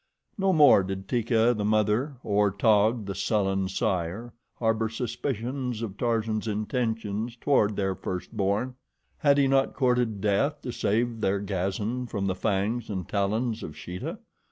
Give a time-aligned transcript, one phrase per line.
[0.35, 6.47] No more did Teeka, the mother, or Taug, the sullen sire, harbor suspicions of Tarzan's
[6.47, 8.73] intentions toward their first born.
[9.19, 13.77] Had he not courted death to save their Gazan from the fangs and talons of
[13.77, 14.17] Sheeta?